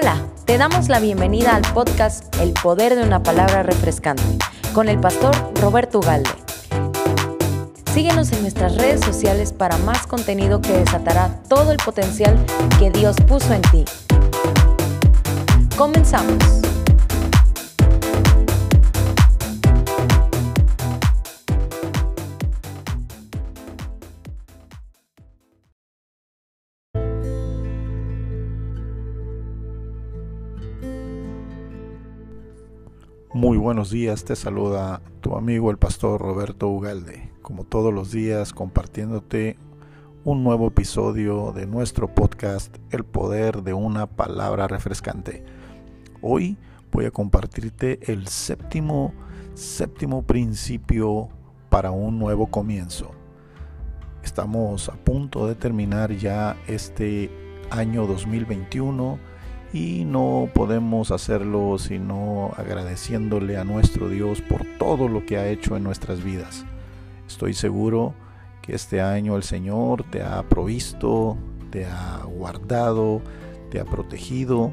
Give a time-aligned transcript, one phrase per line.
[0.00, 4.38] Hola, te damos la bienvenida al podcast El Poder de una Palabra Refrescante
[4.72, 6.30] con el pastor Roberto Ugalde.
[7.92, 12.42] Síguenos en nuestras redes sociales para más contenido que desatará todo el potencial
[12.78, 13.84] que Dios puso en ti.
[15.76, 16.59] Comenzamos.
[33.60, 39.58] Buenos días, te saluda tu amigo el pastor Roberto Ugalde, como todos los días compartiéndote
[40.24, 45.44] un nuevo episodio de nuestro podcast El poder de una palabra refrescante.
[46.22, 46.56] Hoy
[46.90, 49.12] voy a compartirte el séptimo
[49.52, 51.28] séptimo principio
[51.68, 53.10] para un nuevo comienzo.
[54.24, 57.30] Estamos a punto de terminar ya este
[57.70, 59.18] año 2021
[59.72, 65.76] y no podemos hacerlo sino agradeciéndole a nuestro Dios por todo lo que ha hecho
[65.76, 66.64] en nuestras vidas.
[67.28, 68.14] Estoy seguro
[68.62, 71.36] que este año el Señor te ha provisto,
[71.70, 73.22] te ha guardado,
[73.70, 74.72] te ha protegido.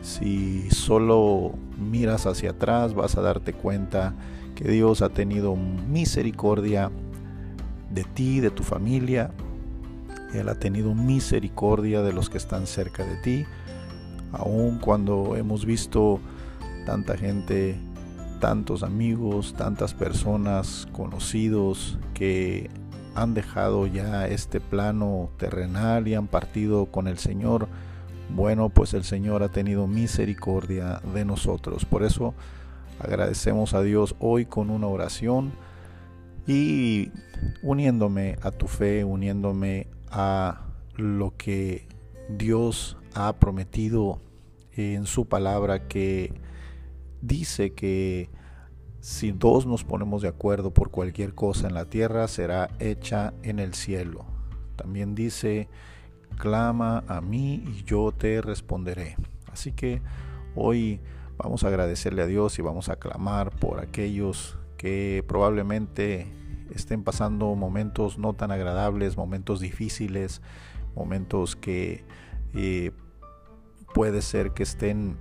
[0.00, 4.14] Si solo miras hacia atrás vas a darte cuenta
[4.54, 6.90] que Dios ha tenido misericordia
[7.90, 9.30] de ti, de tu familia.
[10.32, 13.46] Él ha tenido misericordia de los que están cerca de ti
[14.32, 16.20] aun cuando hemos visto
[16.86, 17.76] tanta gente,
[18.40, 22.70] tantos amigos, tantas personas conocidos que
[23.14, 27.68] han dejado ya este plano terrenal y han partido con el Señor,
[28.34, 31.84] bueno, pues el Señor ha tenido misericordia de nosotros.
[31.84, 32.34] Por eso
[33.00, 35.52] agradecemos a Dios hoy con una oración
[36.46, 37.10] y
[37.62, 40.62] uniéndome a tu fe, uniéndome a
[40.96, 41.86] lo que
[42.36, 44.20] Dios ha prometido
[44.72, 46.32] en su palabra que
[47.20, 48.30] dice que
[49.00, 53.58] si dos nos ponemos de acuerdo por cualquier cosa en la tierra, será hecha en
[53.58, 54.26] el cielo.
[54.76, 55.68] También dice,
[56.38, 59.16] clama a mí y yo te responderé.
[59.52, 60.02] Así que
[60.54, 61.00] hoy
[61.36, 66.26] vamos a agradecerle a Dios y vamos a clamar por aquellos que probablemente
[66.74, 70.40] estén pasando momentos no tan agradables, momentos difíciles,
[70.94, 72.04] momentos que
[72.54, 72.92] eh,
[73.94, 75.16] puede ser que estén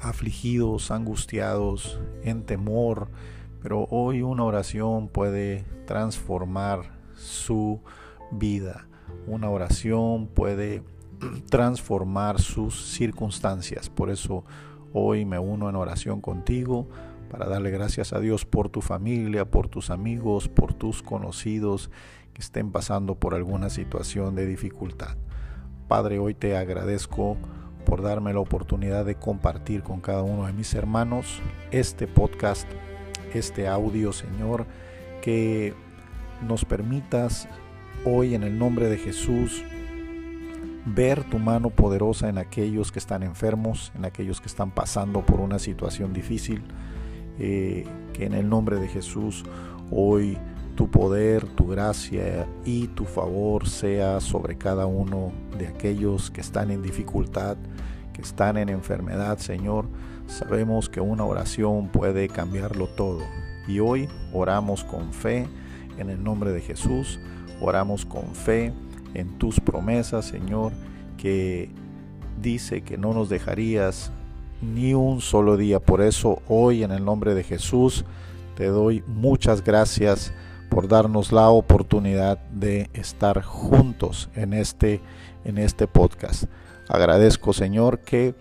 [0.00, 3.08] afligidos, angustiados, en temor,
[3.62, 7.80] pero hoy una oración puede transformar su
[8.30, 8.86] vida.
[9.26, 10.82] Una oración puede
[11.50, 13.90] transformar sus circunstancias.
[13.90, 14.44] Por eso
[14.92, 16.88] hoy me uno en oración contigo
[17.28, 21.90] para darle gracias a Dios por tu familia, por tus amigos, por tus conocidos
[22.32, 25.16] que estén pasando por alguna situación de dificultad.
[25.88, 27.36] Padre, hoy te agradezco
[27.84, 31.40] por darme la oportunidad de compartir con cada uno de mis hermanos
[31.70, 32.68] este podcast,
[33.32, 34.66] este audio, Señor,
[35.22, 35.74] que
[36.46, 37.48] nos permitas
[38.04, 39.64] hoy en el nombre de Jesús
[40.94, 45.40] ver tu mano poderosa en aquellos que están enfermos, en aquellos que están pasando por
[45.40, 46.62] una situación difícil,
[47.38, 49.44] eh, que en el nombre de Jesús
[49.90, 50.36] hoy
[50.78, 56.70] tu poder, tu gracia y tu favor sea sobre cada uno de aquellos que están
[56.70, 57.56] en dificultad,
[58.12, 59.86] que están en enfermedad, Señor.
[60.28, 63.22] Sabemos que una oración puede cambiarlo todo.
[63.66, 65.48] Y hoy oramos con fe
[65.98, 67.18] en el nombre de Jesús.
[67.60, 68.72] Oramos con fe
[69.14, 70.72] en tus promesas, Señor,
[71.16, 71.70] que
[72.40, 74.12] dice que no nos dejarías
[74.60, 75.80] ni un solo día.
[75.80, 78.04] Por eso hoy en el nombre de Jesús
[78.56, 80.32] te doy muchas gracias
[80.68, 85.00] por darnos la oportunidad de estar juntos en este,
[85.44, 86.44] en este podcast.
[86.88, 88.34] Agradezco Señor que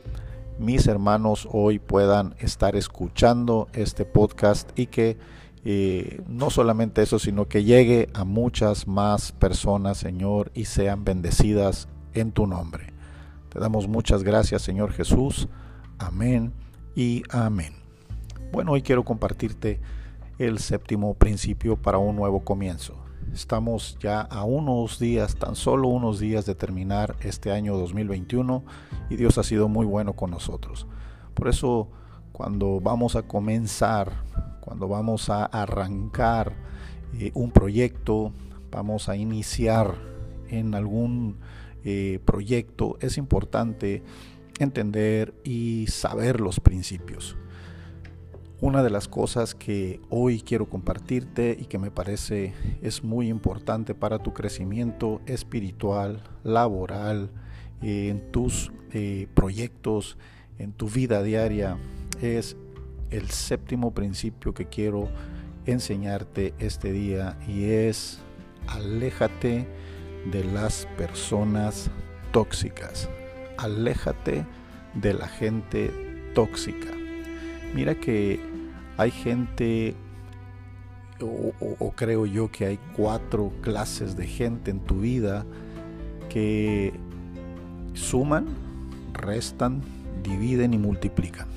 [0.60, 5.18] mis hermanos hoy puedan estar escuchando este podcast y que
[5.66, 11.90] eh, no solamente eso, sino que llegue a muchas más personas, Señor, y sean bendecidas
[12.14, 12.94] en tu nombre.
[13.50, 15.48] Te damos muchas gracias, Señor Jesús.
[16.00, 16.54] Amén
[16.96, 17.74] y amén.
[18.52, 19.80] Bueno, hoy quiero compartirte
[20.38, 22.96] el séptimo principio para un nuevo comienzo.
[23.34, 28.64] Estamos ya a unos días, tan solo unos días de terminar este año 2021
[29.10, 30.86] y Dios ha sido muy bueno con nosotros.
[31.34, 31.90] Por eso
[32.32, 34.12] cuando vamos a comenzar,
[34.62, 36.54] cuando vamos a arrancar
[37.20, 38.32] eh, un proyecto,
[38.70, 39.96] vamos a iniciar
[40.50, 41.38] en algún
[41.84, 44.04] eh, proyecto, es importante
[44.60, 47.38] entender y saber los principios.
[48.60, 53.94] Una de las cosas que hoy quiero compartirte y que me parece es muy importante
[53.94, 57.30] para tu crecimiento espiritual, laboral
[57.84, 60.18] eh, en tus eh, proyectos,
[60.58, 61.78] en tu vida diaria.
[62.20, 62.58] Es
[63.12, 65.08] el séptimo principio que quiero
[65.68, 68.20] enseñarte este día y es
[68.66, 69.68] aléjate
[70.32, 71.92] de las personas
[72.32, 73.08] tóxicas.
[73.58, 74.46] Aléjate
[74.94, 75.92] de la gente
[76.34, 76.92] tóxica.
[77.74, 78.40] Mira que
[78.98, 79.96] hay gente,
[81.22, 85.46] o, creo yo que hay cuatro clases de gente en tu vida
[86.30, 86.94] que
[87.94, 88.48] suman,
[89.14, 89.82] restan,
[90.24, 91.48] dividen y multiplican.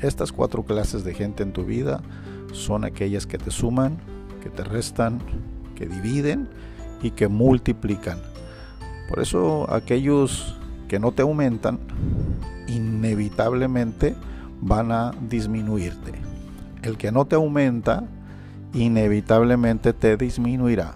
[0.00, 2.02] Estas cuatro clases de gente en tu vida
[2.52, 3.98] son aquellas que te suman,
[4.42, 5.20] que te restan,
[5.74, 6.48] que dividen
[7.02, 8.20] y que multiplican.
[9.08, 10.57] Por eso aquellos
[10.88, 11.78] que no te aumentan,
[12.66, 14.16] inevitablemente
[14.60, 16.12] van a disminuirte.
[16.82, 18.04] El que no te aumenta,
[18.72, 20.94] inevitablemente te disminuirá.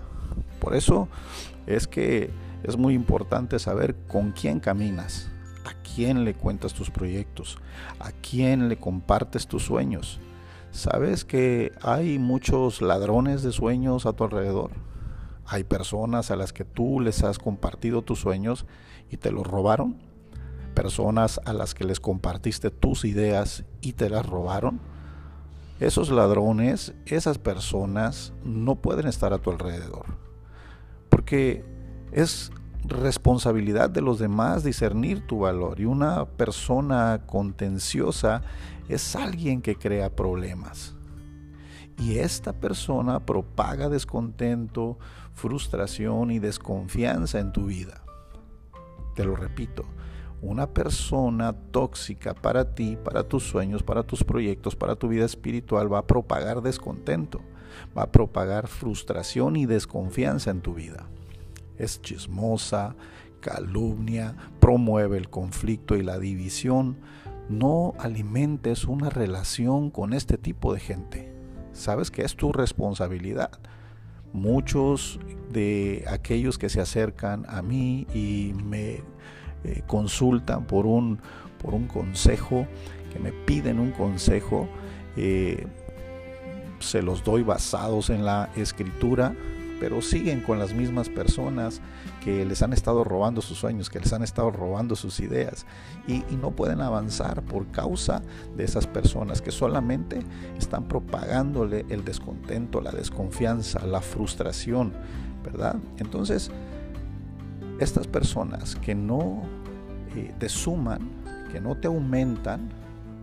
[0.61, 1.09] Por eso
[1.67, 2.31] es que
[2.62, 5.31] es muy importante saber con quién caminas,
[5.65, 7.59] a quién le cuentas tus proyectos,
[7.99, 10.21] a quién le compartes tus sueños.
[10.71, 14.71] ¿Sabes que hay muchos ladrones de sueños a tu alrededor?
[15.47, 18.67] Hay personas a las que tú les has compartido tus sueños
[19.11, 19.97] y te los robaron.
[20.75, 24.81] Personas a las que les compartiste tus ideas y te las robaron.
[25.81, 30.06] Esos ladrones, esas personas no pueden estar a tu alrededor.
[31.09, 31.65] Porque
[32.12, 32.53] es
[32.85, 35.81] responsabilidad de los demás discernir tu valor.
[35.81, 38.43] Y una persona contenciosa
[38.88, 40.95] es alguien que crea problemas.
[41.99, 44.99] Y esta persona propaga descontento,
[45.35, 48.03] frustración y desconfianza en tu vida.
[49.15, 49.85] Te lo repito,
[50.43, 55.93] una persona tóxica para ti, para tus sueños, para tus proyectos, para tu vida espiritual
[55.93, 57.41] va a propagar descontento,
[57.97, 61.06] va a propagar frustración y desconfianza en tu vida.
[61.79, 62.97] Es chismosa,
[63.41, 66.97] calumnia, promueve el conflicto y la división.
[67.49, 71.31] No alimentes una relación con este tipo de gente.
[71.73, 73.51] Sabes que es tu responsabilidad.
[74.33, 75.21] Muchos
[75.51, 79.03] de aquellos que se acercan a mí y me
[79.65, 81.21] eh, consultan por un,
[81.63, 82.67] por un consejo,
[83.13, 84.69] que me piden un consejo,
[85.17, 85.67] eh,
[86.81, 89.35] se los doy basados en la escritura,
[89.82, 91.81] pero siguen con las mismas personas
[92.23, 95.67] que les han estado robando sus sueños, que les han estado robando sus ideas
[96.06, 98.23] y, no pueden avanzar por causa
[98.56, 100.20] de esas personas que solamente
[100.56, 104.93] están propagándole el descontento, la desconfianza, la frustración,
[105.43, 105.75] ¿verdad?
[105.99, 106.52] Entonces,
[107.81, 109.43] estas personas que no
[110.14, 111.11] eh, te suman,
[111.50, 112.70] que no te aumentan,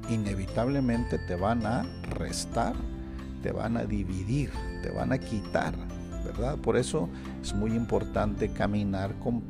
[0.09, 1.85] inevitablemente te van a
[2.17, 2.75] restar,
[3.41, 4.51] te van a dividir,
[4.83, 5.73] te van a quitar
[6.23, 6.57] ¿verdad?
[6.57, 7.09] Por eso
[7.41, 9.41] es muy importante caminar con,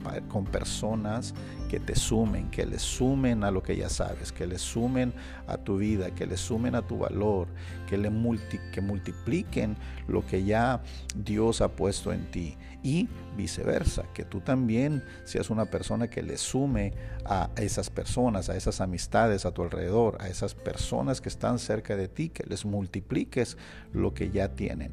[0.46, 1.34] personas
[1.70, 5.14] que te sumen, que le sumen a lo que ya sabes, que le sumen
[5.48, 7.48] a tu vida, que le sumen a tu valor,
[7.88, 8.12] que, le
[8.72, 9.76] que multipliquen
[10.08, 10.82] lo que ya
[11.16, 12.58] Dios ha puesto en ti.
[12.82, 16.94] Y viceversa, que tú también seas una persona que le sume
[17.26, 21.96] a esas personas, a esas amistades a tu alrededor, a esas personas que están cerca
[21.96, 23.58] de ti, que les multipliques
[23.92, 24.92] lo que ya tienen.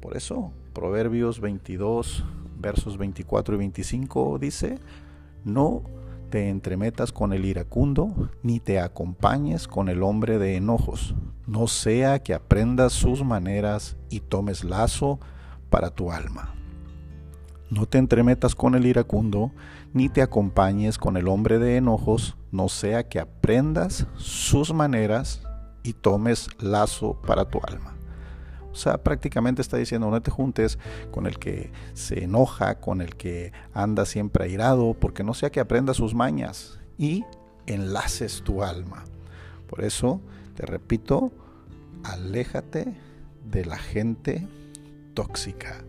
[0.00, 2.24] Por eso Proverbios 22,
[2.58, 4.78] versos 24 y 25 dice,
[5.44, 5.82] no
[6.30, 11.14] te entremetas con el iracundo, ni te acompañes con el hombre de enojos,
[11.46, 15.20] no sea que aprendas sus maneras y tomes lazo
[15.70, 16.54] para tu alma.
[17.70, 19.52] No te entremetas con el iracundo,
[19.92, 25.42] ni te acompañes con el hombre de enojos, no sea que aprendas sus maneras
[25.84, 27.93] y tomes lazo para tu alma.
[28.74, 30.80] O sea, prácticamente está diciendo, no te juntes
[31.12, 35.60] con el que se enoja, con el que anda siempre airado, porque no sea que
[35.60, 37.24] aprenda sus mañas y
[37.66, 39.04] enlaces tu alma.
[39.68, 40.20] Por eso,
[40.56, 41.30] te repito,
[42.02, 42.94] aléjate
[43.48, 44.44] de la gente
[45.14, 45.84] tóxica,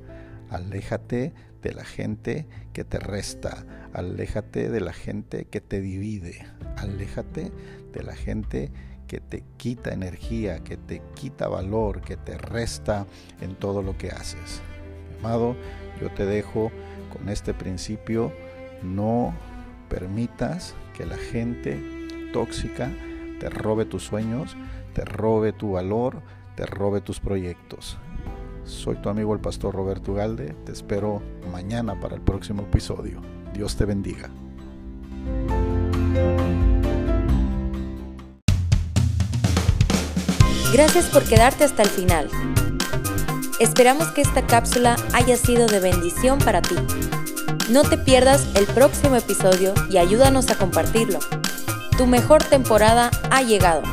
[0.51, 6.46] aléjate de la gente que te resta, aléjate de la gente que te divide,
[6.77, 7.51] aléjate
[7.92, 8.72] de la gente
[9.08, 13.06] que te quita energía, que te quita valor, que te resta
[13.42, 14.62] en todo lo que haces.
[15.20, 15.56] amado,
[16.02, 16.72] yo te dejo
[17.12, 18.32] con este principio,
[18.84, 19.34] no
[19.90, 21.80] permitas que la gente
[22.34, 22.92] tóxica
[23.40, 24.56] te robe tus sueños,
[24.94, 26.22] te robe tu valor,
[26.56, 27.98] te robe tus proyectos.
[28.64, 31.22] Soy tu amigo el pastor Roberto Galde, te espero
[31.52, 33.22] mañana para el próximo episodio.
[33.54, 34.30] Dios te bendiga.
[40.75, 42.29] Gracias por quedarte hasta el final.
[43.62, 46.75] Esperamos que esta cápsula haya sido de bendición para ti.
[47.70, 51.20] No te pierdas el próximo episodio y ayúdanos a compartirlo.
[51.98, 53.84] Tu mejor temporada ha llegado.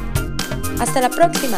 [0.80, 1.56] Hasta la próxima.